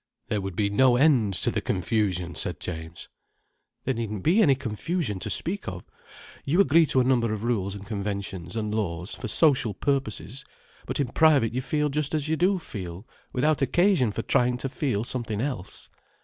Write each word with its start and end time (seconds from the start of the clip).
"There 0.29 0.41
would 0.41 0.55
be 0.55 0.71
no 0.71 0.95
end 0.95 1.35
to 1.35 1.51
the 1.51 1.61
confusion," 1.61 2.33
said 2.33 2.59
James. 2.59 3.07
"There 3.83 3.93
needn't 3.93 4.23
be 4.23 4.41
any 4.41 4.55
confusion 4.55 5.19
to 5.19 5.29
speak 5.29 5.67
of. 5.67 5.83
You 6.43 6.59
agree 6.59 6.87
to 6.87 7.01
a 7.01 7.03
number 7.03 7.31
of 7.31 7.43
rules 7.43 7.75
and 7.75 7.85
conventions 7.85 8.55
and 8.55 8.73
laws, 8.73 9.13
for 9.13 9.27
social 9.27 9.75
purposes. 9.75 10.43
But 10.87 10.99
in 10.99 11.09
private 11.09 11.53
you 11.53 11.61
feel 11.61 11.89
just 11.89 12.15
as 12.15 12.27
you 12.27 12.35
do 12.35 12.57
feel, 12.57 13.07
without 13.31 13.61
occasion 13.61 14.11
for 14.11 14.23
trying 14.23 14.57
to 14.57 14.69
feel 14.69 15.03
something 15.03 15.39
else." 15.39 15.91